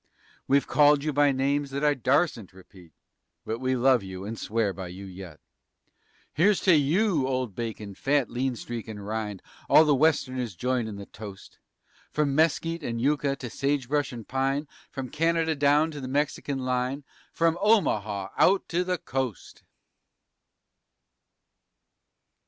[0.47, 2.91] We've called you by names that I darsn't repeat,
[3.45, 5.39] But we love you and swear by you yet.
[6.33, 10.95] Here's to you, old bacon, fat, lean streak and rin', All the westerners join in
[10.95, 11.59] the toast,
[12.09, 17.03] From mesquite and yucca to sagebrush and pine, From Canada down to the Mexican Line,
[17.31, 19.61] From Omaha out to the coast!